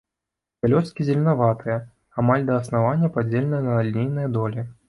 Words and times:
Пялёсткі 0.65 1.05
зеленаватыя, 1.09 1.77
амаль 2.23 2.49
да 2.49 2.57
аснавання 2.65 3.13
падзеленыя 3.19 3.63
на 3.71 3.81
лінейныя 3.91 4.35
долі. 4.41 4.71